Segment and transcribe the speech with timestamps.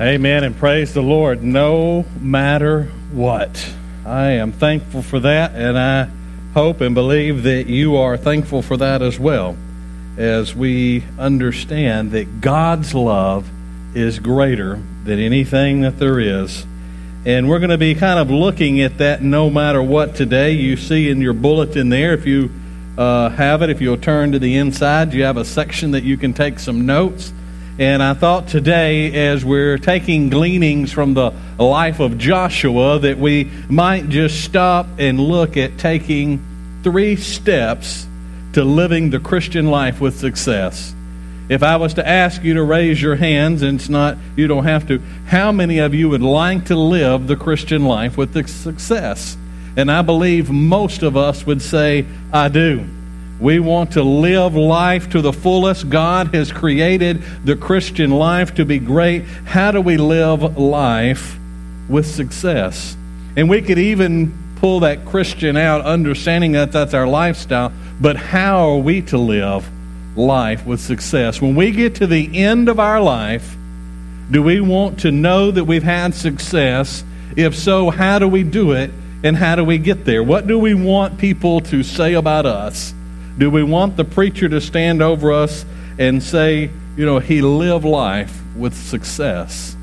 [0.00, 3.70] Amen and praise the Lord no matter what.
[4.06, 6.08] I am thankful for that, and I
[6.54, 9.58] hope and believe that you are thankful for that as well
[10.16, 13.46] as we understand that God's love
[13.94, 16.64] is greater than anything that there is.
[17.26, 20.52] And we're going to be kind of looking at that no matter what today.
[20.52, 22.50] You see in your bulletin there, if you
[22.96, 26.16] uh, have it, if you'll turn to the inside, you have a section that you
[26.16, 27.34] can take some notes.
[27.80, 33.44] And I thought today, as we're taking gleanings from the life of Joshua, that we
[33.70, 36.44] might just stop and look at taking
[36.82, 38.06] three steps
[38.52, 40.94] to living the Christian life with success.
[41.48, 44.64] If I was to ask you to raise your hands, and it's not, you don't
[44.64, 49.38] have to, how many of you would like to live the Christian life with success?
[49.78, 52.84] And I believe most of us would say, I do.
[53.40, 55.88] We want to live life to the fullest.
[55.88, 59.24] God has created the Christian life to be great.
[59.24, 61.38] How do we live life
[61.88, 62.96] with success?
[63.36, 68.72] And we could even pull that Christian out, understanding that that's our lifestyle, but how
[68.72, 69.66] are we to live
[70.16, 71.40] life with success?
[71.40, 73.56] When we get to the end of our life,
[74.30, 77.02] do we want to know that we've had success?
[77.36, 78.90] If so, how do we do it
[79.24, 80.22] and how do we get there?
[80.22, 82.92] What do we want people to say about us?
[83.38, 85.64] Do we want the preacher to stand over us
[85.98, 89.76] and say, you know, he lived life with success?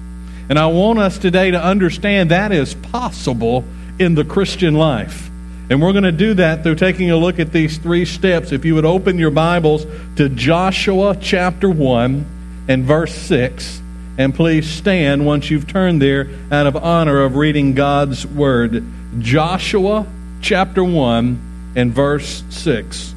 [0.49, 3.65] And I want us today to understand that is possible
[3.99, 5.29] in the Christian life.
[5.69, 8.53] And we're going to do that through taking a look at these three steps.
[8.53, 13.81] If you would open your Bibles to Joshua chapter 1 and verse 6,
[14.17, 18.83] and please stand once you've turned there out of honor of reading God's Word.
[19.19, 20.07] Joshua
[20.41, 23.13] chapter 1 and verse 6.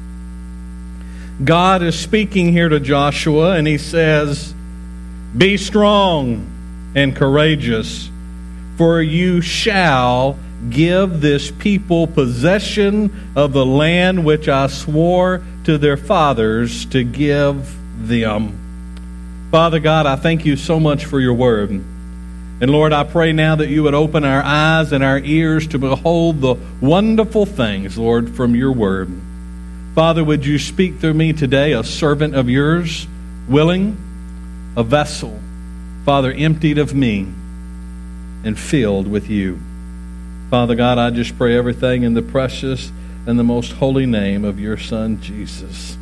[1.43, 4.53] God is speaking here to Joshua, and he says,
[5.35, 6.47] Be strong
[6.93, 8.09] and courageous,
[8.77, 10.37] for you shall
[10.69, 17.75] give this people possession of the land which I swore to their fathers to give
[18.07, 19.47] them.
[19.49, 21.71] Father God, I thank you so much for your word.
[21.71, 25.79] And Lord, I pray now that you would open our eyes and our ears to
[25.79, 29.11] behold the wonderful things, Lord, from your word.
[29.93, 33.07] Father, would you speak through me today, a servant of yours,
[33.49, 33.97] willing,
[34.77, 35.37] a vessel,
[36.05, 37.27] Father, emptied of me
[38.45, 39.59] and filled with you.
[40.49, 42.89] Father God, I just pray everything in the precious
[43.27, 45.97] and the most holy name of your Son, Jesus.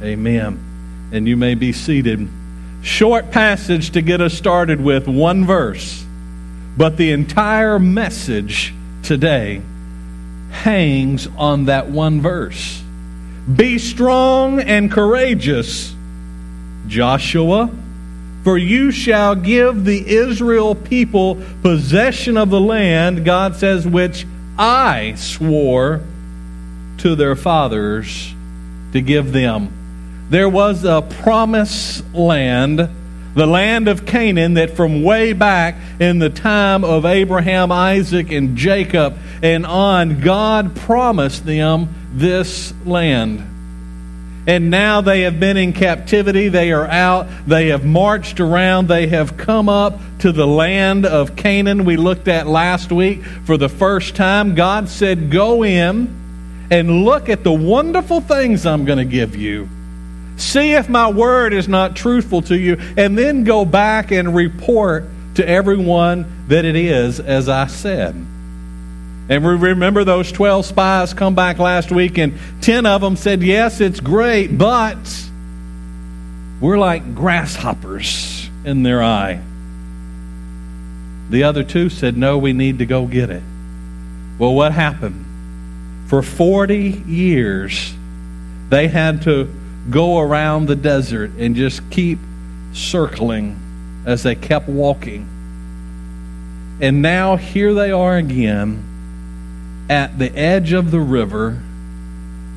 [0.00, 1.10] Amen.
[1.12, 2.28] And you may be seated.
[2.82, 6.04] Short passage to get us started with, one verse.
[6.76, 8.72] But the entire message
[9.02, 9.60] today
[10.50, 12.83] hangs on that one verse.
[13.52, 15.94] Be strong and courageous,
[16.86, 17.70] Joshua,
[18.42, 24.26] for you shall give the Israel people possession of the land, God says, which
[24.58, 26.00] I swore
[26.98, 28.34] to their fathers
[28.92, 29.72] to give them.
[30.30, 32.88] There was a promised land,
[33.34, 38.56] the land of Canaan, that from way back in the time of Abraham, Isaac, and
[38.56, 43.50] Jacob and on, God promised them this land.
[44.46, 46.48] And now they have been in captivity.
[46.48, 47.28] They are out.
[47.46, 48.88] They have marched around.
[48.88, 53.56] They have come up to the land of Canaan we looked at last week for
[53.56, 54.54] the first time.
[54.54, 56.14] God said, Go in
[56.70, 59.68] and look at the wonderful things I'm going to give you.
[60.36, 65.04] See if my word is not truthful to you, and then go back and report
[65.36, 68.14] to everyone that it is as I said.
[69.26, 73.42] And we remember those 12 spies come back last week, and 10 of them said,
[73.42, 74.98] Yes, it's great, but
[76.60, 79.40] we're like grasshoppers in their eye.
[81.30, 83.42] The other two said, No, we need to go get it.
[84.38, 85.24] Well, what happened?
[86.08, 87.94] For 40 years,
[88.68, 89.48] they had to
[89.90, 92.18] go around the desert and just keep
[92.72, 93.58] circling
[94.06, 95.28] as they kept walking.
[96.80, 98.82] And now here they are again
[99.88, 101.60] at the edge of the river,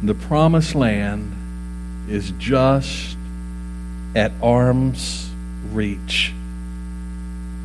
[0.02, 1.34] the promised land
[2.10, 3.18] is just
[4.16, 5.30] at arm's
[5.72, 6.34] reach.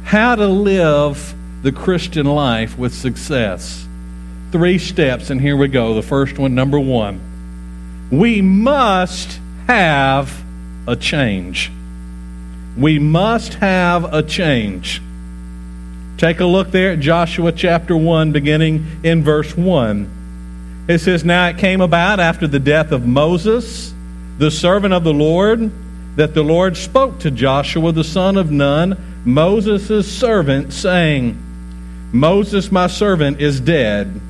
[0.04, 3.86] How to live the Christian life with success.
[4.50, 5.94] Three steps, and here we go.
[5.94, 7.20] The first one, number one.
[8.10, 10.42] We must have
[10.86, 11.70] a change.
[12.76, 15.02] We must have a change.
[16.16, 20.84] Take a look there at Joshua chapter 1, beginning in verse 1.
[20.88, 23.92] It says, Now it came about after the death of Moses,
[24.38, 25.70] the servant of the Lord,
[26.16, 31.38] that the Lord spoke to Joshua the son of Nun, Moses' servant, saying,
[32.12, 34.20] Moses, my servant, is dead.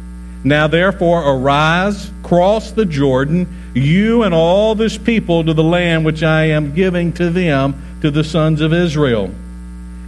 [0.44, 6.22] Now therefore arise, cross the Jordan, you and all this people to the land which
[6.22, 9.30] I am giving to them, to the sons of Israel.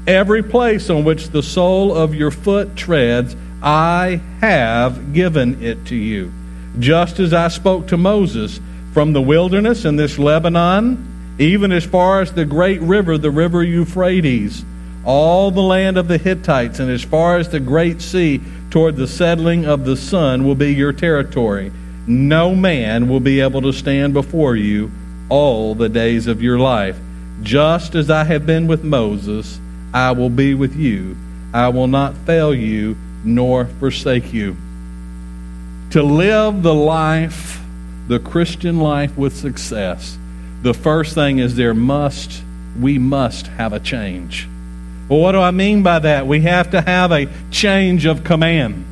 [0.06, 5.96] Every place on which the sole of your foot treads, I have given it to
[5.96, 6.32] you.
[6.78, 8.60] Just as I spoke to Moses
[8.92, 13.62] from the wilderness in this Lebanon, even as far as the great river, the river
[13.62, 14.64] Euphrates,
[15.04, 18.40] all the land of the Hittites, and as far as the great sea
[18.70, 21.72] toward the settling of the sun will be your territory.
[22.06, 24.90] No man will be able to stand before you
[25.28, 26.98] all the days of your life.
[27.42, 29.58] Just as I have been with Moses,
[29.92, 31.16] I will be with you.
[31.52, 34.56] I will not fail you nor forsake you.
[35.90, 37.60] To live the life,
[38.08, 40.18] the Christian life with success,
[40.62, 42.42] the first thing is there must,
[42.78, 44.48] we must have a change.
[45.08, 46.26] Well, what do I mean by that?
[46.26, 48.84] We have to have a change of command.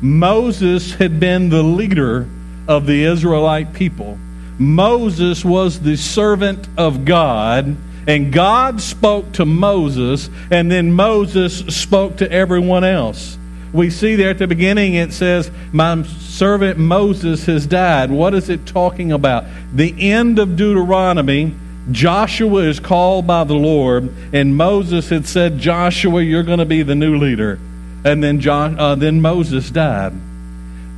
[0.00, 2.26] Moses had been the leader
[2.66, 4.18] of the Israelite people.
[4.58, 12.16] Moses was the servant of God, and God spoke to Moses, and then Moses spoke
[12.18, 13.38] to everyone else.
[13.72, 18.10] We see there at the beginning it says, My servant Moses has died.
[18.10, 19.44] What is it talking about?
[19.74, 21.54] The end of Deuteronomy
[21.90, 26.82] Joshua is called by the Lord, and Moses had said, Joshua, you're going to be
[26.82, 27.58] the new leader.
[28.04, 30.12] And then, John, uh, then Moses died.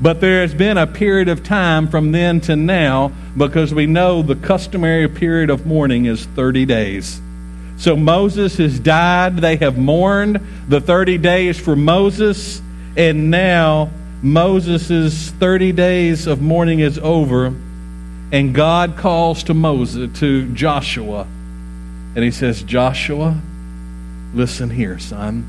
[0.00, 4.23] But there has been a period of time from then to now because we know
[4.23, 7.20] the customary period of mourning is 30 days.
[7.76, 9.38] So Moses has died.
[9.38, 12.62] They have mourned the 30 days for Moses.
[12.97, 13.91] And now
[14.23, 17.55] Moses' 30 days of mourning is over
[18.32, 21.26] and God calls to Moses, to Joshua,
[22.14, 23.41] and he says, Joshua,
[24.35, 25.44] listen here, son.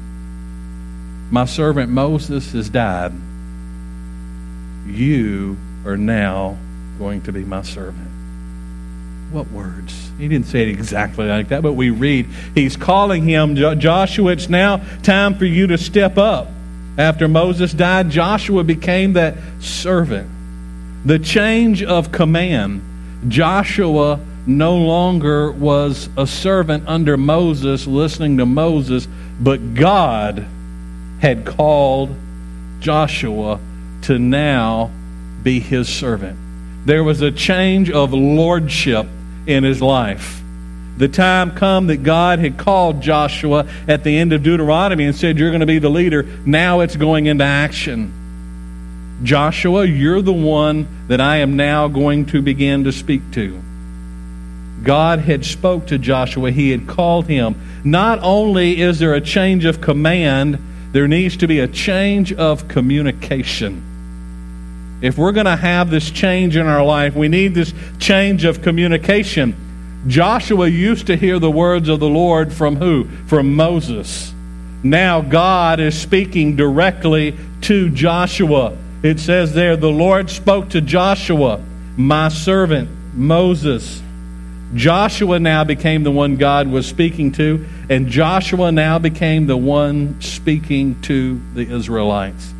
[1.31, 3.13] My servant Moses has died.
[4.85, 6.57] You are now
[6.99, 8.09] going to be my servant.
[9.31, 10.11] What words?
[10.17, 14.33] He didn't say it exactly like that, but we read he's calling him Joshua.
[14.33, 16.49] It's now time for you to step up.
[16.97, 20.29] After Moses died, Joshua became that servant
[21.05, 22.81] the change of command.
[23.27, 29.07] Joshua no longer was a servant under Moses, listening to Moses,
[29.39, 30.45] but God
[31.21, 32.15] had called
[32.79, 33.59] Joshua
[34.03, 34.89] to now
[35.43, 36.37] be his servant.
[36.85, 39.07] There was a change of lordship
[39.45, 40.41] in his life.
[40.97, 45.37] The time come that God had called Joshua at the end of Deuteronomy and said,
[45.37, 46.23] You're going to be the leader.
[46.45, 48.13] Now it's going into action.
[49.23, 53.61] Joshua, you're the one that I am now going to begin to speak to.
[54.83, 56.49] God had spoke to Joshua.
[56.49, 57.55] He had called him.
[57.83, 60.57] Not only is there a change of command,
[60.91, 63.81] there needs to be a change of communication.
[65.01, 68.61] If we're going to have this change in our life, we need this change of
[68.61, 69.55] communication.
[70.07, 73.05] Joshua used to hear the words of the Lord from who?
[73.27, 74.33] From Moses.
[74.83, 78.77] Now God is speaking directly to Joshua.
[79.03, 81.63] It says there, the Lord spoke to Joshua,
[81.97, 84.01] my servant, Moses.
[84.73, 90.21] Joshua now became the one God was speaking to, and Joshua now became the one
[90.21, 92.53] speaking to the Israelites.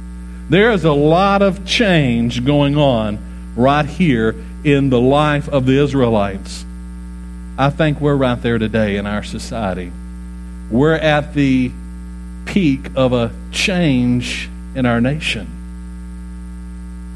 [0.50, 3.18] There is a lot of change going on
[3.56, 4.36] right here
[4.66, 6.66] in the life of the Israelites.
[7.58, 9.94] I think we're right there today in our society.
[10.70, 11.72] We're at the
[12.44, 15.48] peak of a change in our nation.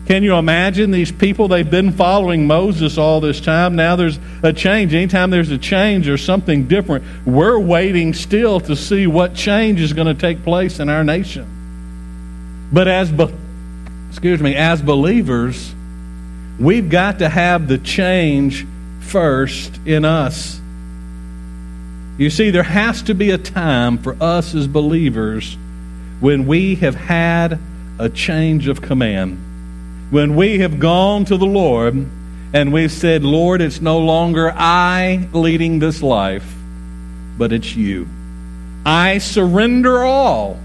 [0.06, 1.48] Can you imagine these people?
[1.48, 3.76] They've been following Moses all this time.
[3.76, 4.94] Now there's a change.
[4.94, 7.04] Anytime there's a change, there's something different.
[7.26, 12.70] We're waiting still to see what change is going to take place in our nation.
[12.72, 13.34] But as be-
[14.10, 15.74] excuse me, as believers,
[16.60, 18.68] we've got to have the change
[19.00, 20.62] first in us.
[22.20, 25.58] You see, there has to be a time for us as believers
[26.20, 27.60] when we have had
[27.98, 29.40] a change of command
[30.10, 32.08] when we have gone to the Lord
[32.54, 36.46] and we've said, Lord, it's no longer I leading this life,
[37.38, 38.08] but it's you.
[38.86, 40.60] I surrender all.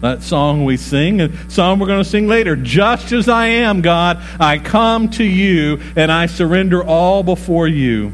[0.00, 2.56] That song we sing, a song we're going to sing later.
[2.56, 8.12] Just as I am, God, I come to you and I surrender all before you.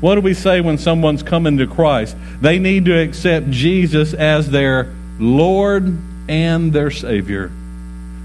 [0.00, 2.16] What do we say when someone's coming to Christ?
[2.40, 5.98] They need to accept Jesus as their Lord
[6.28, 7.52] and their Savior.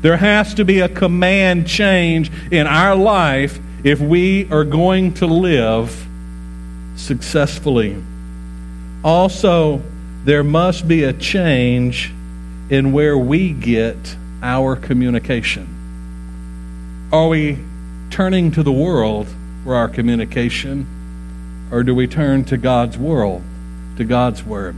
[0.05, 5.25] There has to be a command change in our life if we are going to
[5.25, 6.05] live
[6.95, 7.99] successfully.
[9.03, 9.81] Also,
[10.23, 12.13] there must be a change
[12.69, 15.67] in where we get our communication.
[17.11, 17.57] Are we
[18.11, 19.27] turning to the world
[19.63, 20.85] for our communication,
[21.71, 23.41] or do we turn to God's world,
[23.97, 24.75] to God's Word?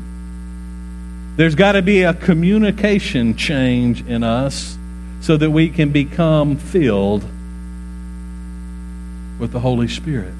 [1.36, 4.76] There's got to be a communication change in us
[5.27, 7.22] so that we can become filled
[9.39, 10.34] with the Holy Spirit.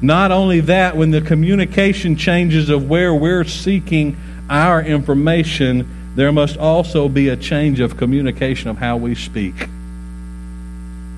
[0.00, 4.16] Not only that, when the communication changes of where we're seeking
[4.48, 9.68] our information, there must also be a change of communication of how we speak.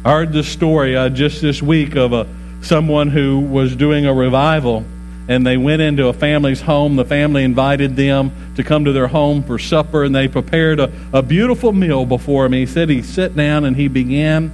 [0.02, 2.26] I heard the story uh, just this week of a,
[2.62, 4.86] someone who was doing a revival,
[5.30, 6.96] and they went into a family's home.
[6.96, 10.92] The family invited them to come to their home for supper, and they prepared a,
[11.12, 12.52] a beautiful meal before him.
[12.52, 14.50] He said he sat down and he began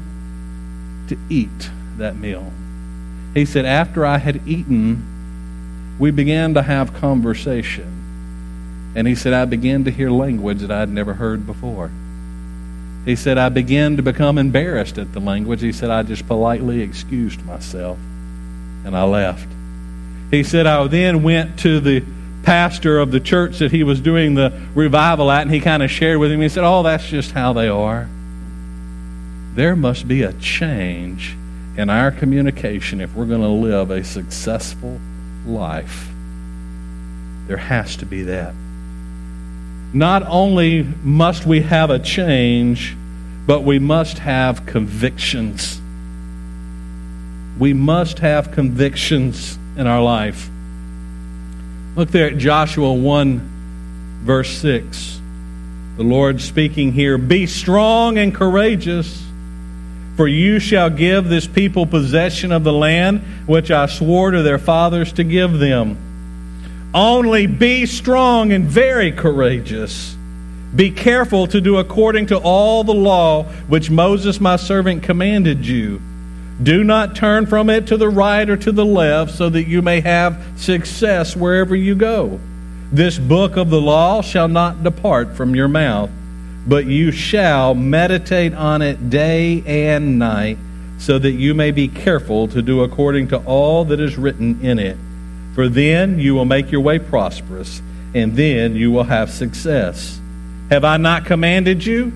[1.09, 2.53] to eat that meal.
[3.33, 8.93] He said, After I had eaten, we began to have conversation.
[8.95, 11.91] And he said, I began to hear language that I'd never heard before.
[13.07, 15.63] He said, I began to become embarrassed at the language.
[15.63, 17.97] He said, I just politely excused myself
[18.85, 19.56] and I left.
[20.31, 22.05] He said, I then went to the
[22.43, 25.91] pastor of the church that he was doing the revival at, and he kind of
[25.91, 26.41] shared with him.
[26.41, 28.09] He said, Oh, that's just how they are.
[29.55, 31.37] There must be a change
[31.77, 35.01] in our communication if we're going to live a successful
[35.45, 36.09] life.
[37.47, 38.55] There has to be that.
[39.93, 42.97] Not only must we have a change,
[43.47, 45.81] but we must have convictions.
[47.59, 50.49] We must have convictions in our life.
[51.95, 55.21] Look there at Joshua 1, verse 6.
[55.97, 59.27] The Lord speaking here Be strong and courageous
[60.17, 64.59] for you shall give this people possession of the land which I swore to their
[64.59, 65.99] fathers to give them.
[66.95, 70.17] Only be strong and very courageous.
[70.75, 76.01] Be careful to do according to all the law which Moses my servant commanded you.
[76.63, 79.83] Do not turn from it to the right or to the left, so that you
[79.83, 82.41] may have success wherever you go.
[82.91, 86.11] This book of the law shall not depart from your mouth
[86.67, 90.59] but you shall meditate on it day and night,
[90.99, 94.79] so that you may be careful to do according to all that is written in
[94.79, 94.97] it.
[95.55, 97.81] For then you will make your way prosperous,
[98.15, 100.21] and then you will have success.
[100.71, 102.07] Have I not commanded you?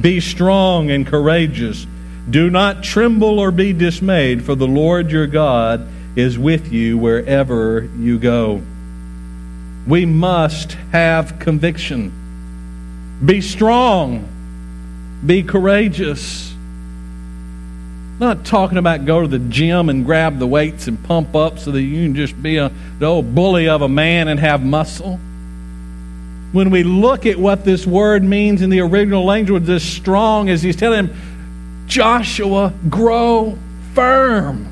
[0.00, 1.86] Be strong and courageous.
[2.28, 7.88] Do not tremble or be dismayed, for the Lord your God is with you wherever
[7.98, 8.62] you go.
[9.86, 12.12] We must have conviction.
[13.24, 14.28] Be strong.
[15.24, 16.54] Be courageous.
[18.18, 21.70] Not talking about go to the gym and grab the weights and pump up so
[21.70, 25.20] that you can just be a, the old bully of a man and have muscle.
[26.50, 30.62] When we look at what this word means in the original language, this strong, as
[30.62, 31.16] he's telling him,
[31.88, 33.58] Joshua, grow
[33.94, 34.66] firm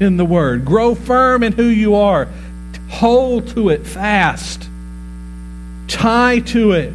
[0.00, 0.64] in the word.
[0.64, 2.28] Grow firm in who you are.
[2.90, 4.68] Hold to it fast
[5.88, 6.92] tie to it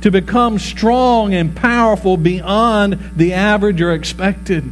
[0.00, 4.64] to become strong and powerful beyond the average or expected.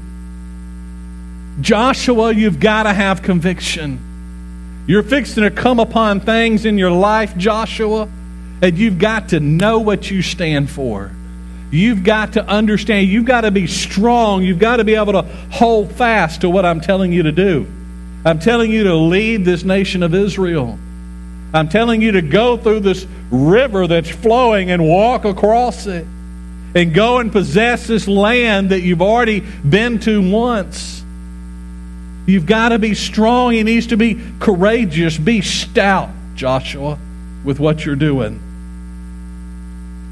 [1.61, 4.85] Joshua, you've got to have conviction.
[4.87, 8.09] You're fixing to come upon things in your life, Joshua,
[8.63, 11.11] and you've got to know what you stand for.
[11.71, 13.09] You've got to understand.
[13.09, 14.43] You've got to be strong.
[14.43, 17.67] You've got to be able to hold fast to what I'm telling you to do.
[18.25, 20.79] I'm telling you to lead this nation of Israel.
[21.53, 26.07] I'm telling you to go through this river that's flowing and walk across it
[26.75, 31.03] and go and possess this land that you've already been to once.
[32.27, 33.53] You've got to be strong.
[33.53, 35.17] He needs to be courageous.
[35.17, 36.99] Be stout, Joshua,
[37.45, 38.43] with what you're doing.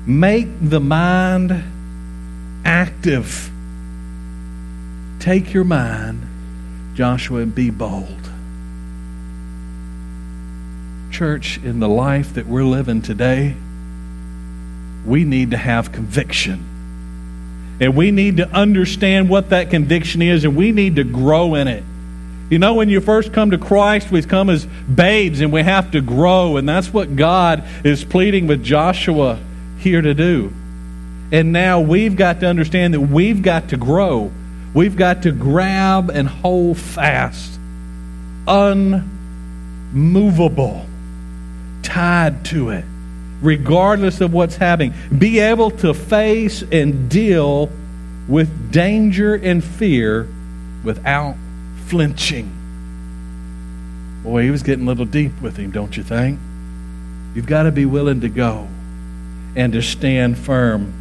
[0.06, 1.64] Make the mind
[2.64, 3.50] active.
[5.20, 6.26] Take your mind,
[6.94, 8.24] Joshua, and be bold
[11.14, 13.54] church, in the life that we're living today,
[15.06, 16.64] we need to have conviction.
[17.80, 21.68] And we need to understand what that conviction is, and we need to grow in
[21.68, 21.84] it.
[22.50, 25.92] You know, when you first come to Christ, we come as babes and we have
[25.92, 29.38] to grow, and that's what God is pleading with Joshua
[29.84, 30.52] here to do.
[31.30, 34.32] And now we've got to understand that we've got to grow.
[34.74, 37.60] We've got to grab and hold fast,
[38.48, 39.06] unmovable
[41.82, 42.84] tied to it,
[43.40, 44.92] regardless of what's happening.
[45.16, 47.70] Be able to face and deal
[48.26, 50.26] with danger and fear
[50.82, 51.36] without
[51.86, 52.50] flinching.
[54.24, 56.40] Boy, he was getting a little deep with him, don't you think?
[57.34, 58.66] You've got to be willing to go
[59.56, 60.92] and to stand firm.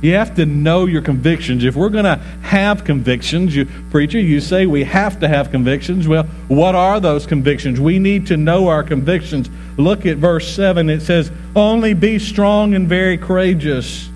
[0.00, 1.64] You have to know your convictions.
[1.64, 6.06] If we're going to have convictions, you preacher, you say we have to have convictions.
[6.06, 7.80] Well, what are those convictions?
[7.80, 9.50] We need to know our convictions.
[9.76, 10.88] Look at verse 7.
[10.88, 14.08] It says, "Only be strong and very courageous.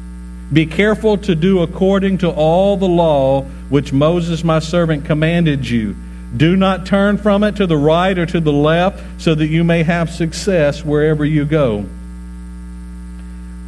[0.53, 5.97] Be careful to do according to all the law which Moses my servant commanded you."
[6.37, 9.65] Do not turn from it to the right or to the left, so that you
[9.65, 11.87] may have success wherever you go.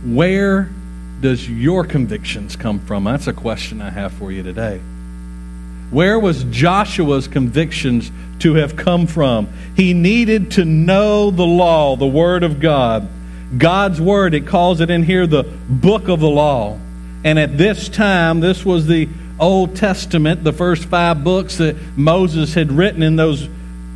[0.05, 0.69] Where
[1.23, 3.05] does your convictions come from?
[3.05, 4.81] That's a question I have for you today.
[5.91, 9.49] Where was Joshua's convictions to have come from?
[9.75, 13.09] He needed to know the law, the Word of God.
[13.57, 16.79] God's Word, it calls it in here the book of the law.
[17.25, 19.09] And at this time, this was the
[19.41, 23.49] Old Testament, the first five books that Moses had written in those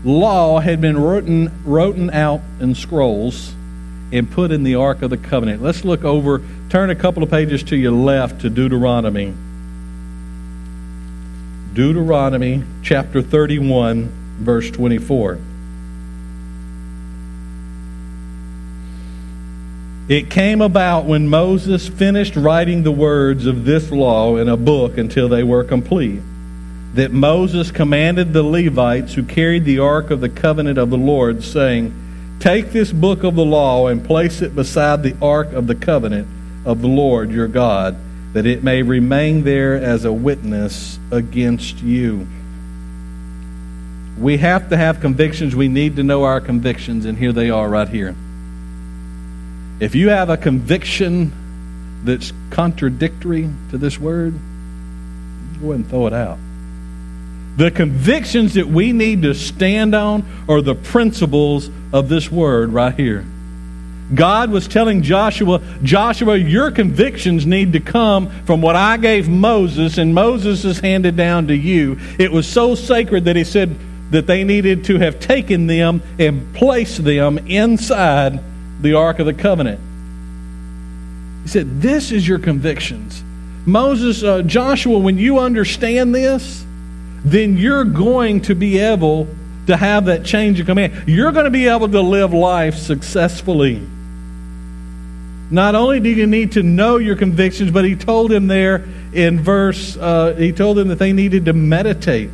[0.05, 3.55] law had been written, written out in scrolls
[4.13, 5.63] and put in the Ark of the Covenant.
[5.63, 9.35] Let's look over, turn a couple of pages to your left to Deuteronomy.
[11.75, 15.39] Deuteronomy chapter 31, verse 24.
[20.09, 24.97] It came about when Moses finished writing the words of this law in a book
[24.97, 26.23] until they were complete,
[26.95, 31.45] that Moses commanded the Levites who carried the ark of the covenant of the Lord,
[31.45, 31.93] saying,
[32.41, 36.29] Take this book of the law and place it beside the ark of the covenant
[36.65, 37.97] of the Lord your God,
[38.33, 42.29] that it may remain there as a witness against you.
[44.19, 45.57] We have to have convictions.
[45.57, 48.15] We need to know our convictions, and here they are right here.
[49.81, 51.33] If you have a conviction
[52.05, 54.35] that's contradictory to this word,
[55.61, 56.39] go ahead and throw it out.
[57.59, 62.95] The convictions that we need to stand on are the principles of this word right
[62.95, 63.27] here.
[64.15, 69.99] God was telling Joshua, Joshua, your convictions need to come from what I gave Moses,
[69.99, 71.99] and Moses is handed down to you.
[72.17, 73.77] It was so sacred that he said
[74.13, 78.39] that they needed to have taken them and placed them inside
[78.81, 79.81] the Ark of the Covenant.
[81.43, 83.21] He said, This is your convictions.
[83.67, 86.65] Moses, uh, Joshua, when you understand this,
[87.25, 89.29] then you're going to be able
[89.67, 91.05] to have that change of command.
[91.07, 93.87] You're going to be able to live life successfully.
[95.51, 99.41] Not only do you need to know your convictions, but he told him there in
[99.41, 102.31] verse, uh, he told them that they needed to meditate.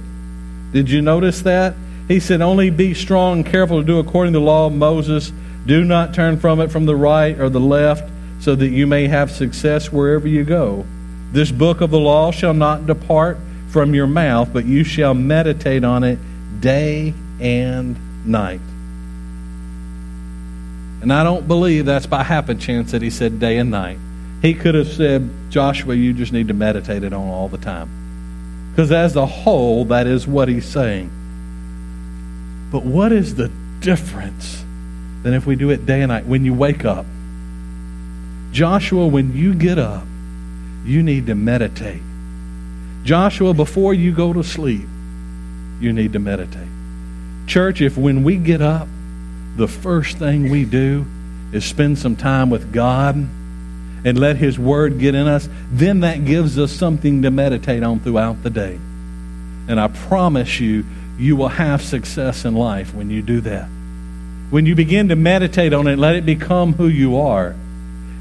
[0.72, 1.74] Did you notice that?
[2.08, 5.32] He said, Only be strong and careful to do according to the law of Moses
[5.66, 9.08] do not turn from it from the right or the left, so that you may
[9.08, 10.84] have success wherever you go.
[11.32, 13.38] This book of the law shall not depart
[13.74, 16.20] from your mouth, but you shall meditate on it
[16.60, 18.60] day and night.
[21.02, 23.98] And I don't believe that's by happen chance that he said day and night.
[24.42, 28.70] He could have said, Joshua, you just need to meditate it on all the time.
[28.70, 31.10] Because as a whole, that is what he's saying.
[32.70, 34.64] But what is the difference
[35.24, 37.06] than if we do it day and night when you wake up.
[38.52, 40.06] Joshua, when you get up,
[40.84, 42.02] you need to meditate.
[43.04, 44.88] Joshua, before you go to sleep,
[45.78, 46.68] you need to meditate.
[47.46, 48.88] Church, if when we get up,
[49.56, 51.04] the first thing we do
[51.52, 56.24] is spend some time with God and let His Word get in us, then that
[56.24, 58.78] gives us something to meditate on throughout the day.
[59.68, 60.84] And I promise you,
[61.18, 63.68] you will have success in life when you do that.
[64.50, 67.54] When you begin to meditate on it, let it become who you are.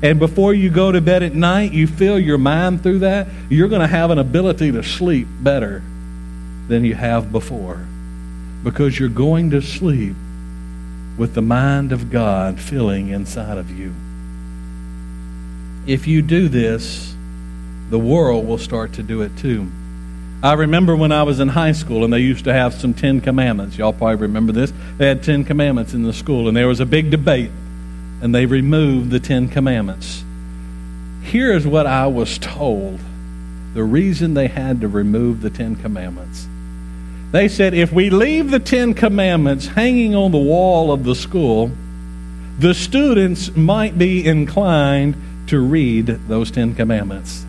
[0.04, 3.70] And before you go to bed at night, you fill your mind through that, you're
[3.70, 5.82] going to have an ability to sleep better
[6.68, 7.80] than you have before.
[8.66, 10.16] Because you're going to sleep
[11.18, 13.94] with the mind of God filling inside of you.
[15.88, 17.16] If you do this,
[17.90, 19.72] the world will start to do it too.
[20.42, 23.22] I remember when I was in high school and they used to have some Ten
[23.22, 23.78] Commandments.
[23.78, 24.74] Y'all probably remember this.
[24.98, 27.52] They had Ten Commandments in the school, and there was a big debate,
[28.22, 30.24] and they removed the Ten Commandments.
[31.24, 33.00] Here is what I was told
[33.74, 36.48] the reason they had to remove the Ten Commandments.
[37.32, 41.72] They said if we leave the Ten Commandments hanging on the wall of the school,
[42.60, 45.16] the students might be inclined
[45.48, 47.46] to read those Ten Commandments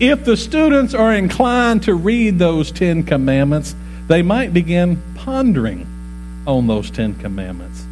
[0.00, 3.76] if the students are inclined to read those Ten Commandments,
[4.08, 5.86] they might begin pondering
[6.46, 7.84] on those Ten Commandments.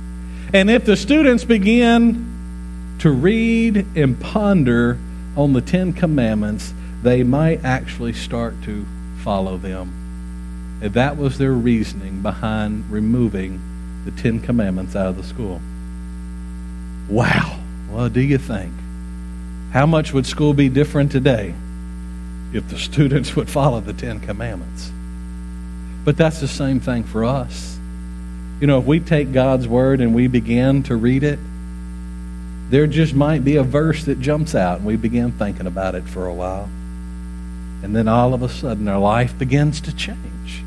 [0.53, 4.99] And if the students begin to read and ponder
[5.37, 8.87] on the Ten Commandments, they might actually start to
[9.23, 10.79] follow them.
[10.81, 13.61] And that was their reasoning behind removing
[14.05, 15.61] the Ten Commandments out of the school.
[17.09, 17.61] Wow.
[17.91, 18.73] Well, do you think?
[19.73, 21.55] How much would school be different today
[22.53, 24.91] if the students would follow the Ten Commandments?
[26.05, 27.78] But that's the same thing for us.
[28.61, 31.39] You know, if we take God's Word and we begin to read it,
[32.71, 36.05] there just might be a verse that jumps out and we begin thinking about it
[36.05, 36.69] for a while.
[37.83, 40.63] And then all of a sudden our life begins to change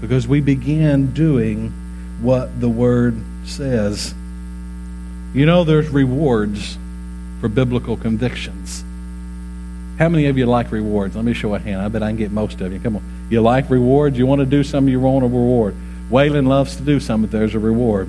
[0.00, 1.72] because we begin doing
[2.20, 4.14] what the Word says.
[5.32, 6.78] You know, there's rewards
[7.40, 8.84] for biblical convictions.
[9.98, 11.16] How many of you like rewards?
[11.16, 11.80] Let me show a hand.
[11.80, 12.78] I bet I can get most of you.
[12.78, 13.02] Come on.
[13.30, 14.16] You like rewards?
[14.16, 15.74] You want to do something, you want a reward.
[16.10, 18.08] Waylon loves to do something, there's a reward.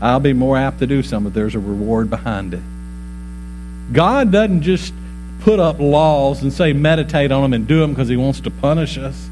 [0.00, 2.62] I'll be more apt to do something, there's a reward behind it.
[3.92, 4.94] God doesn't just
[5.40, 8.50] put up laws and say meditate on them and do them because he wants to
[8.50, 9.28] punish us.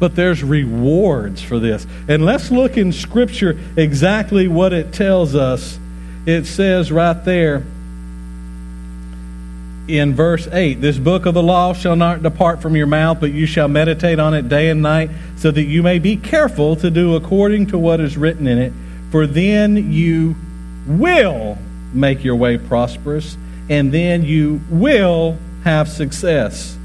[0.00, 1.86] But there's rewards for this.
[2.08, 5.78] And let's look in Scripture exactly what it tells us.
[6.26, 7.64] It says right there
[9.88, 13.32] in verse 8 This book of the law shall not depart from your mouth, but
[13.32, 16.90] you shall meditate on it day and night, so that you may be careful to
[16.90, 18.72] do according to what is written in it.
[19.10, 20.36] For then you
[20.86, 21.58] will
[21.92, 23.36] make your way prosperous,
[23.68, 26.76] and then you will have success.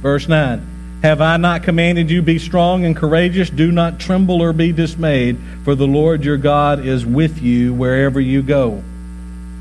[0.00, 3.50] Verse 9 Have I not commanded you, be strong and courageous?
[3.50, 8.20] Do not tremble or be dismayed, for the Lord your God is with you wherever
[8.20, 8.82] you go.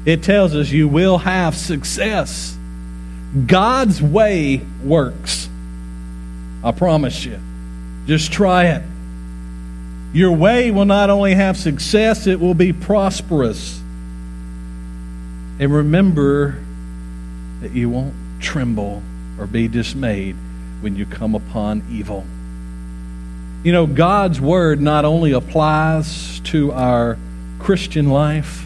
[0.05, 2.55] It tells us you will have success.
[3.45, 5.49] God's way works.
[6.63, 7.39] I promise you.
[8.07, 8.83] Just try it.
[10.13, 13.79] Your way will not only have success, it will be prosperous.
[15.59, 16.57] And remember
[17.61, 19.03] that you won't tremble
[19.37, 20.35] or be dismayed
[20.81, 22.25] when you come upon evil.
[23.63, 27.17] You know, God's word not only applies to our
[27.59, 28.64] Christian life,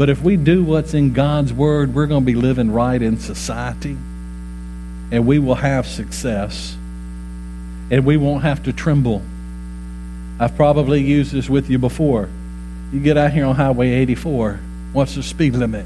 [0.00, 3.18] but if we do what's in God's Word, we're going to be living right in
[3.18, 3.98] society.
[5.12, 6.74] And we will have success.
[7.90, 9.20] And we won't have to tremble.
[10.38, 12.30] I've probably used this with you before.
[12.90, 14.58] You get out here on Highway 84.
[14.94, 15.84] What's the speed limit?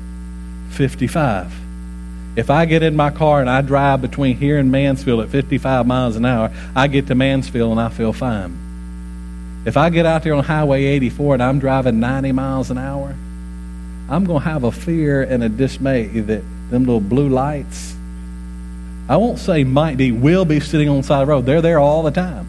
[0.71, 1.53] 55.
[2.37, 5.89] If I get in my car and I drive between here and Mansfield at 55
[5.89, 9.65] miles an hour, I get to Mansfield and I feel fine.
[9.67, 13.17] If I get out there on Highway 84 and I'm driving 90 miles an hour,
[14.09, 17.95] I'm going to have a fear and a dismay that them little blue lights,
[19.09, 21.47] I won't say might be, will be sitting on the side of the road.
[21.47, 22.47] They're there all the time.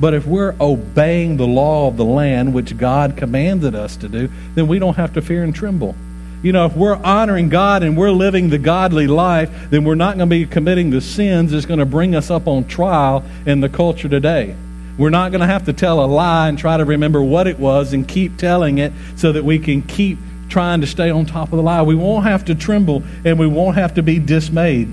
[0.00, 4.28] But if we're obeying the law of the land, which God commanded us to do,
[4.54, 5.94] then we don't have to fear and tremble.
[6.42, 10.16] You know, if we're honoring God and we're living the godly life, then we're not
[10.16, 13.60] going to be committing the sins that's going to bring us up on trial in
[13.60, 14.56] the culture today.
[14.98, 17.58] We're not going to have to tell a lie and try to remember what it
[17.58, 21.50] was and keep telling it so that we can keep trying to stay on top
[21.50, 21.82] of the lie.
[21.82, 24.88] We won't have to tremble and we won't have to be dismayed.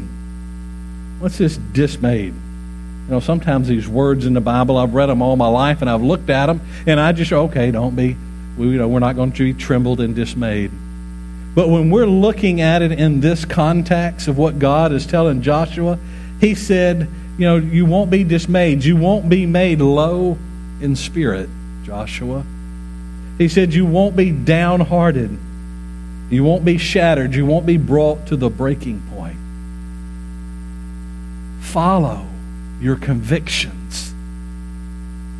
[1.19, 2.33] What's this dismayed?
[2.33, 5.89] You know, sometimes these words in the Bible, I've read them all my life and
[5.89, 8.15] I've looked at them and I just, okay, don't be,
[8.57, 10.71] we, you know, we're not going to be trembled and dismayed.
[11.55, 15.99] But when we're looking at it in this context of what God is telling Joshua,
[16.39, 18.83] he said, you know, you won't be dismayed.
[18.83, 20.37] You won't be made low
[20.81, 21.49] in spirit,
[21.85, 22.43] Joshua.
[23.37, 25.37] He said, you won't be downhearted.
[26.29, 27.33] You won't be shattered.
[27.33, 29.37] You won't be brought to the breaking point.
[31.61, 32.27] Follow
[32.81, 34.13] your convictions,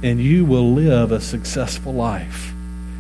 [0.01, 2.53] and you will live a successful life.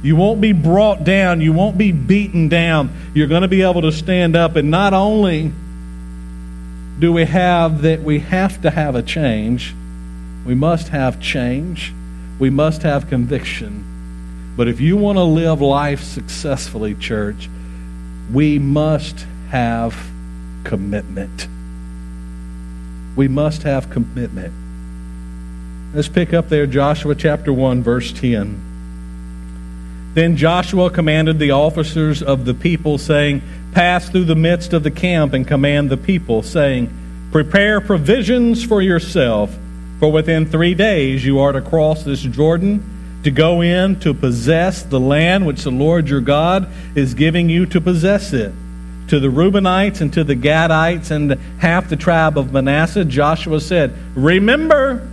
[0.03, 1.39] You won't be brought down.
[1.39, 2.91] You won't be beaten down.
[3.13, 5.53] You're going to be able to stand up and not only
[6.99, 9.73] do we have that we have to have a change?
[10.45, 11.93] We must have change.
[12.37, 13.85] We must have conviction.
[14.57, 17.49] But if you want to live life successfully, church,
[18.31, 19.95] we must have
[20.65, 21.47] commitment.
[23.15, 24.53] We must have commitment.
[25.93, 28.68] Let's pick up there, Joshua chapter 1, verse 10.
[30.13, 33.41] Then Joshua commanded the officers of the people, saying,
[33.73, 36.91] Pass through the midst of the camp and command the people, saying,
[37.31, 39.55] Prepare provisions for yourself,
[39.99, 42.83] for within three days you are to cross this Jordan
[43.23, 47.65] to go in to possess the land which the Lord your God is giving you
[47.67, 48.53] to possess it.
[49.09, 53.93] To the Reubenites and to the Gadites and half the tribe of Manasseh, Joshua said,
[54.15, 55.07] Remember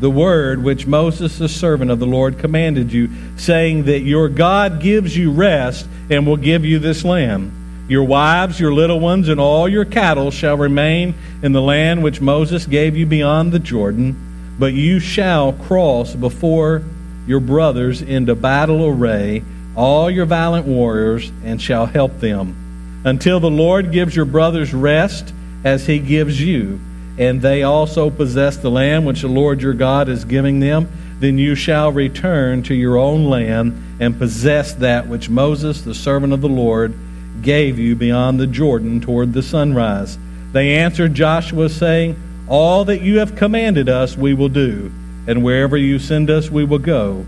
[0.00, 4.80] the word which Moses, the servant of the Lord, commanded you, saying that your God
[4.80, 7.52] gives you rest and will give you this land.
[7.88, 12.20] Your wives, your little ones, and all your cattle shall remain in the land which
[12.20, 14.16] Moses gave you beyond the Jordan,
[14.58, 16.82] but you shall cross before
[17.26, 19.42] your brothers into battle array
[19.76, 25.32] all your valiant warriors and shall help them, until the Lord gives your brothers rest
[25.62, 26.80] as he gives you,
[27.18, 30.88] and they also possess the land which the Lord your God is giving them.
[31.18, 36.32] Then you shall return to your own land and possess that which Moses, the servant
[36.32, 36.94] of the Lord,
[37.40, 40.18] gave you beyond the Jordan toward the sunrise.
[40.52, 42.16] They answered Joshua, saying,
[42.48, 44.92] All that you have commanded us we will do,
[45.26, 47.24] and wherever you send us we will go.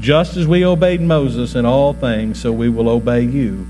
[0.00, 3.66] Just as we obeyed Moses in all things, so we will obey you.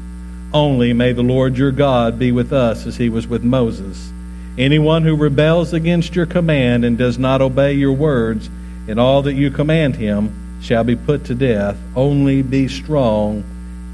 [0.53, 4.13] Only may the Lord your God be with us as he was with Moses.
[4.59, 8.51] Anyone who rebels against your command and does not obey your words
[8.87, 11.79] in all that you command him shall be put to death.
[11.95, 13.45] Only be strong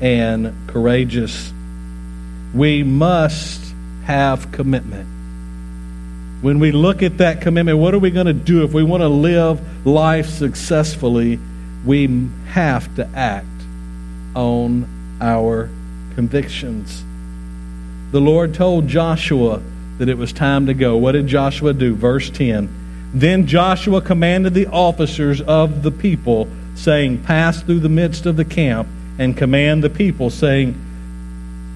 [0.00, 1.52] and courageous.
[2.54, 3.74] We must
[4.04, 5.06] have commitment.
[6.40, 9.02] When we look at that commitment, what are we going to do if we want
[9.02, 11.38] to live life successfully?
[11.84, 13.46] we have to act
[14.34, 14.88] on
[15.20, 15.68] our
[16.14, 17.04] convictions.
[18.10, 19.60] The Lord told Joshua
[19.98, 20.96] that it was time to go.
[20.96, 21.94] What did Joshua do?
[21.94, 23.12] Verse 10.
[23.14, 28.44] Then Joshua commanded the officers of the people, saying, Pass through the midst of the
[28.44, 30.74] camp and command the people, saying,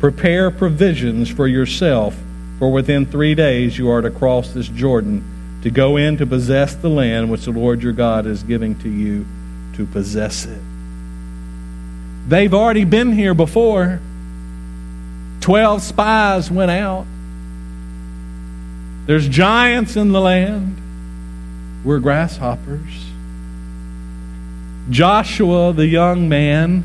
[0.00, 2.16] Prepare provisions for yourself,
[2.58, 6.74] for within three days you are to cross this Jordan to go in to possess
[6.74, 9.26] the land which the Lord your God is giving to you
[9.74, 10.60] to possess it.
[12.28, 14.00] They've already been here before.
[15.40, 17.06] Twelve spies went out.
[19.08, 20.76] There's giants in the land.
[21.82, 23.06] We're grasshoppers.
[24.90, 26.84] Joshua, the young man,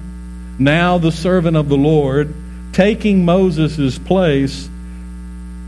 [0.57, 2.33] now the servant of the Lord,
[2.71, 4.69] taking Moses' place,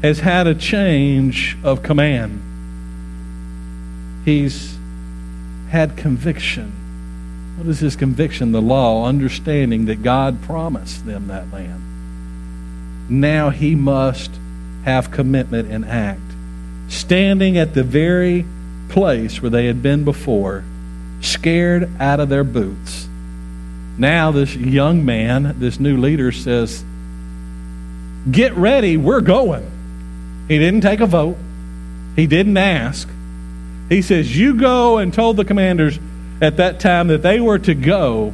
[0.02, 2.42] has had a change of command.
[4.24, 4.78] He's
[5.72, 6.72] had conviction.
[7.58, 8.54] What is his conviction?
[8.54, 11.82] The law, understanding that God promised them that land.
[13.10, 14.32] Now he must
[14.86, 16.22] have commitment and act.
[16.88, 18.46] Standing at the very
[18.90, 20.64] place where they had been before,
[21.22, 23.08] scared out of their boots.
[23.98, 26.84] Now, this young man, this new leader says,
[28.30, 29.70] Get ready, we're going.
[30.48, 31.38] He didn't take a vote,
[32.16, 33.10] he didn't ask.
[33.90, 36.00] He says, You go and told the commanders,
[36.42, 38.34] at that time that they were to go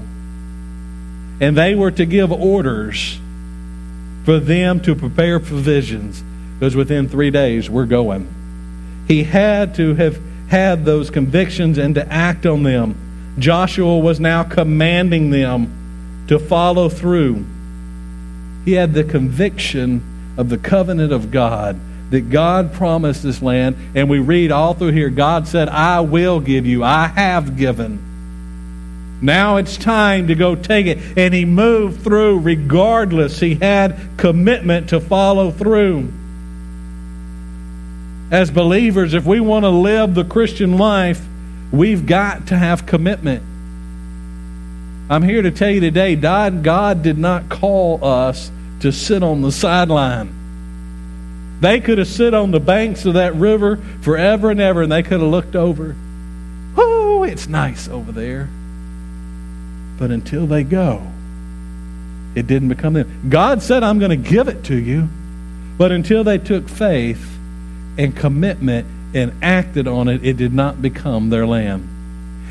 [1.39, 3.19] and they were to give orders
[4.25, 8.27] for them to prepare provisions because within three days we're going.
[9.07, 12.95] He had to have had those convictions and to act on them.
[13.39, 17.45] Joshua was now commanding them to follow through.
[18.65, 20.03] He had the conviction
[20.37, 21.79] of the covenant of God
[22.11, 26.39] that God promised this land, and we read all through here God said, I will
[26.41, 28.11] give you, I have given.
[29.21, 30.97] Now it's time to go take it.
[31.15, 33.39] And he moved through regardless.
[33.39, 36.11] He had commitment to follow through.
[38.31, 41.21] As believers, if we want to live the Christian life,
[41.69, 43.43] we've got to have commitment.
[45.09, 49.41] I'm here to tell you today, God, God did not call us to sit on
[49.41, 50.33] the sideline.
[51.59, 55.03] They could have sit on the banks of that river forever and ever, and they
[55.03, 55.95] could have looked over.
[56.77, 58.49] Oh, it's nice over there.
[59.99, 61.05] But until they go,
[62.33, 63.27] it didn't become them.
[63.29, 65.09] God said, I'm going to give it to you.
[65.77, 67.30] But until they took faith
[68.01, 71.87] and commitment and acted on it, it did not become their land.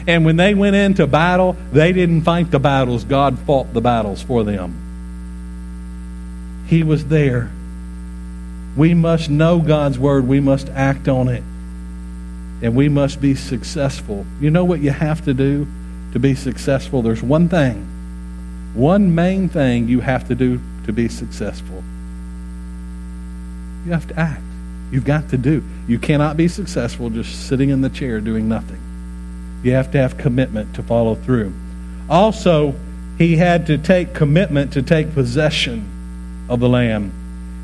[0.06, 3.04] And when they went into battle, they didn't fight the battles.
[3.04, 4.76] God fought the battles for them.
[6.66, 7.50] He was there
[8.76, 10.26] we must know God's word.
[10.26, 11.42] We must act on it.
[12.62, 14.26] And we must be successful.
[14.40, 15.66] You know what you have to do
[16.12, 17.02] to be successful?
[17.02, 17.86] There's one thing,
[18.74, 21.82] one main thing you have to do to be successful.
[23.84, 24.42] You have to act.
[24.90, 25.62] You've got to do.
[25.86, 28.80] You cannot be successful just sitting in the chair doing nothing.
[29.62, 31.52] You have to have commitment to follow through.
[32.08, 32.74] Also,
[33.18, 37.12] he had to take commitment to take possession of the land.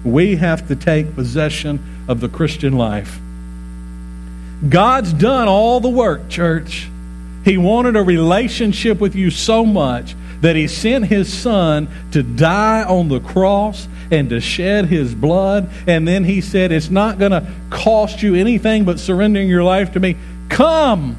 [0.04, 3.18] We have to take possession of the Christian life.
[4.68, 6.88] God's done all the work, church.
[7.44, 12.84] He wanted a relationship with you so much that He sent His Son to die
[12.84, 15.70] on the cross and to shed His blood.
[15.86, 19.92] And then He said, It's not going to cost you anything but surrendering your life
[19.92, 20.16] to me.
[20.48, 21.16] Come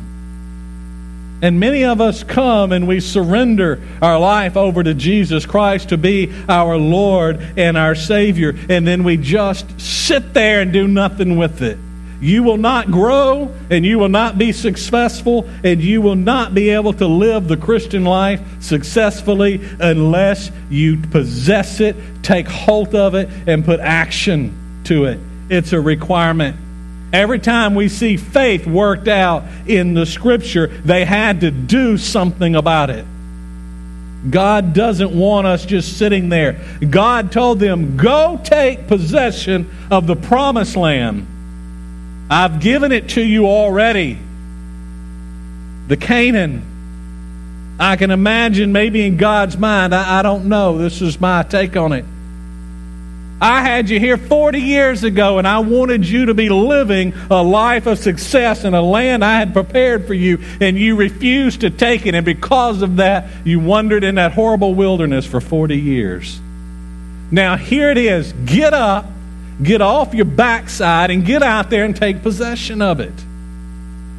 [1.42, 5.98] and many of us come and we surrender our life over to Jesus Christ to
[5.98, 11.38] be our Lord and our Savior, and then we just sit there and do nothing
[11.38, 11.78] with it.
[12.20, 16.70] You will not grow and you will not be successful and you will not be
[16.70, 23.30] able to live the Christian life successfully unless you possess it, take hold of it,
[23.48, 25.20] and put action to it.
[25.50, 26.58] It's a requirement.
[27.14, 32.56] Every time we see faith worked out in the scripture, they had to do something
[32.56, 33.06] about it.
[34.30, 36.60] God doesn't want us just sitting there.
[36.90, 41.28] God told them, Go take possession of the promised land.
[42.30, 44.20] I've given it to you already.
[45.88, 46.64] The Canaan.
[47.80, 50.78] I can imagine maybe in God's mind, I, I don't know.
[50.78, 52.06] This is my take on it.
[53.40, 57.44] I had you here 40 years ago, and I wanted you to be living a
[57.44, 61.70] life of success in a land I had prepared for you, and you refused to
[61.70, 62.16] take it.
[62.16, 66.42] And because of that, you wandered in that horrible wilderness for 40 years.
[67.30, 68.34] Now, here it is.
[68.34, 69.06] Get up,
[69.62, 73.14] get off your backside, and get out there and take possession of it.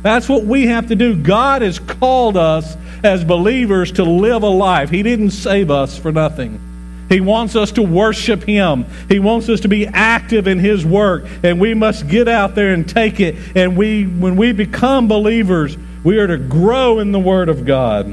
[0.03, 1.17] That's what we have to do.
[1.17, 6.13] God has called us as believers to live a life, He didn't save us for
[6.13, 6.61] nothing.
[7.09, 8.85] He wants us to worship Him.
[9.09, 12.75] He wants us to be active in His work, and we must get out there
[12.75, 13.37] and take it.
[13.57, 18.07] And we, when we become believers, we are to grow in the Word of God.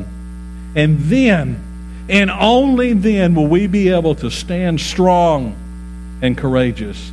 [0.75, 1.61] And then,
[2.07, 5.55] and only then, will we be able to stand strong
[6.21, 7.11] and courageous.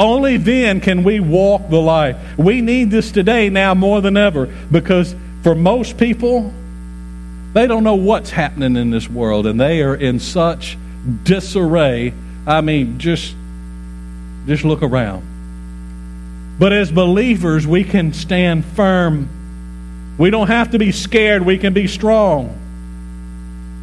[0.00, 2.16] Only then can we walk the life.
[2.38, 6.54] We need this today now more than ever because for most people,
[7.52, 10.78] they don't know what's happening in this world, and they are in such
[11.22, 12.14] disarray.
[12.46, 13.34] I mean, just
[14.46, 15.22] just look around.
[16.58, 19.28] But as believers, we can stand firm.
[20.16, 21.44] We don't have to be scared.
[21.44, 22.56] We can be strong.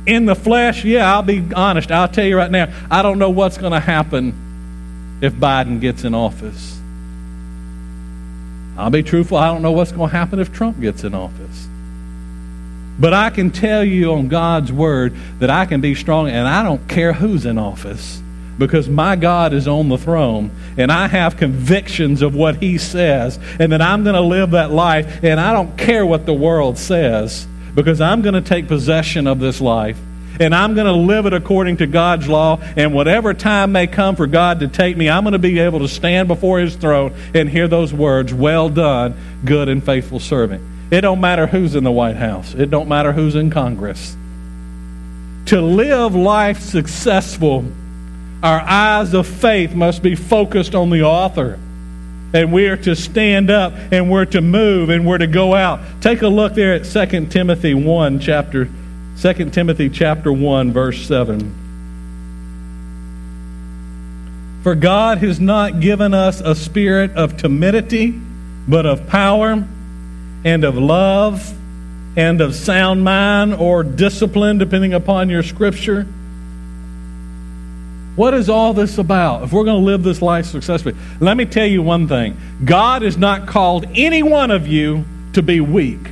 [0.08, 1.92] In the flesh, yeah, I'll be honest.
[1.92, 4.47] I'll tell you right now, I don't know what's going to happen
[5.22, 6.80] if Biden gets in office.
[8.78, 9.38] I'll be truthful.
[9.38, 11.68] I don't know what's going to happen if Trump gets in office.
[13.00, 16.64] But I can tell you on God's word that I can be strong, and I
[16.64, 18.22] don't care who's in office
[18.58, 23.40] because my God is on the throne, and I have convictions of what He says,
[23.60, 26.78] and that I'm going to live that life, and I don't care what the world
[26.78, 30.00] says because I'm going to take possession of this life.
[30.40, 32.60] And I'm going to live it according to God's law.
[32.76, 35.80] And whatever time may come for God to take me, I'm going to be able
[35.80, 40.64] to stand before His throne and hear those words Well done, good and faithful servant.
[40.90, 42.54] It don't matter who's in the White House.
[42.54, 44.16] It don't matter who's in Congress.
[45.48, 47.66] To live life successful,
[48.44, 51.60] our eyes of faith must be focused on the author.
[52.34, 55.80] And we are to stand up and we're to move and we're to go out.
[56.02, 58.70] Take a look there at 2 Timothy 1 chapter
[59.20, 61.56] 2 Timothy chapter 1 verse 7.
[64.62, 68.12] For God has not given us a spirit of timidity,
[68.68, 69.66] but of power
[70.46, 71.52] and of love
[72.16, 76.04] and of sound mind or discipline, depending upon your scripture.
[78.16, 79.44] What is all this about?
[79.44, 83.02] If we're going to live this life successfully, let me tell you one thing God
[83.02, 86.12] has not called any one of you to be weak,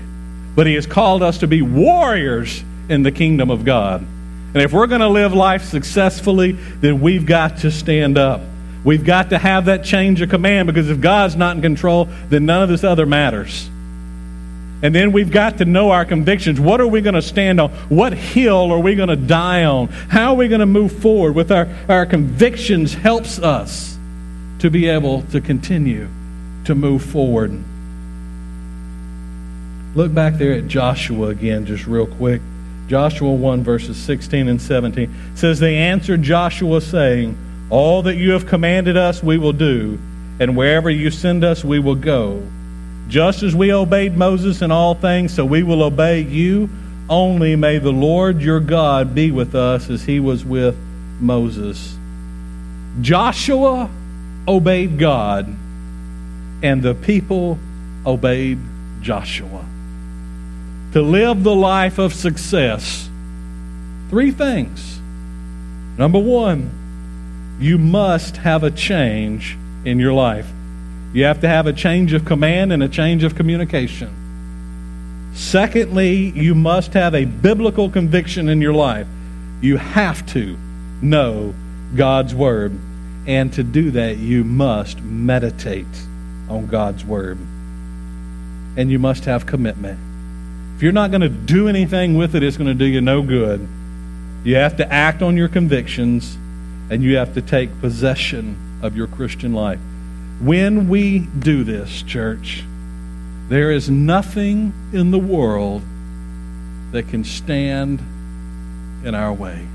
[0.56, 4.02] but He has called us to be warriors in the kingdom of God.
[4.02, 8.42] And if we're going to live life successfully, then we've got to stand up.
[8.86, 12.46] We've got to have that change of command because if God's not in control, then
[12.46, 13.70] none of this other matters.
[14.82, 16.60] And then we've got to know our convictions.
[16.60, 17.72] What are we going to stand on?
[17.90, 19.88] What hill are we going to die on?
[19.88, 21.34] How are we going to move forward?
[21.34, 23.98] With our, our convictions helps us
[24.60, 26.08] to be able to continue
[26.66, 27.52] to move forward.
[29.96, 32.42] Look back there at Joshua again, just real quick.
[32.88, 37.38] Joshua 1, verses 16 and 17 says, They answered Joshua, saying,
[37.70, 40.00] All that you have commanded us, we will do,
[40.40, 42.44] and wherever you send us, we will go.
[43.08, 46.70] Just as we obeyed Moses in all things, so we will obey you.
[47.10, 50.76] Only may the Lord your God be with us as he was with
[51.20, 51.98] Moses.
[53.02, 53.90] Joshua
[54.48, 55.48] obeyed God,
[56.64, 57.60] and the people
[58.06, 58.60] obeyed
[59.02, 59.66] Joshua.
[60.96, 63.10] To live the life of success,
[64.10, 64.98] three things.
[65.98, 70.50] Number one, you must have a change in your life.
[71.12, 75.34] You have to have a change of command and a change of communication.
[75.34, 79.08] Secondly, you must have a biblical conviction in your life.
[79.60, 80.58] You have to
[81.02, 81.54] know
[81.98, 82.72] God's Word.
[83.28, 86.08] And to do that, you must meditate
[86.48, 87.38] on God's Word.
[88.78, 90.00] And you must have commitment.
[90.76, 93.22] If you're not going to do anything with it, it's going to do you no
[93.22, 93.68] good.
[94.44, 96.38] You have to act on your convictions
[96.90, 99.80] and you have to take possession of your Christian life.
[100.40, 102.64] When we do this, church,
[103.48, 105.82] there is nothing in the world
[106.92, 108.00] that can stand
[109.04, 109.68] in our way.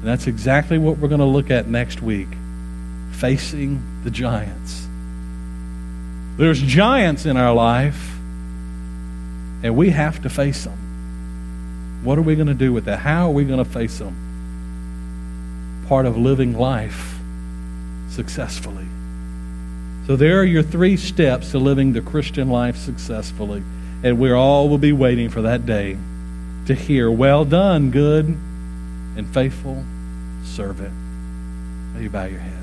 [0.00, 2.28] And that's exactly what we're going to look at next week
[3.12, 4.86] facing the giants.
[6.36, 8.16] There's giants in our life,
[9.62, 12.00] and we have to face them.
[12.02, 13.00] What are we going to do with that?
[13.00, 14.16] How are we going to face them?
[15.86, 17.18] Part of living life
[18.08, 18.86] successfully.
[20.06, 23.62] So, there are your three steps to living the Christian life successfully.
[24.02, 25.98] And we all will be waiting for that day
[26.66, 29.84] to hear, Well done, good and faithful
[30.44, 30.92] servant.
[31.94, 32.59] May you bow your head.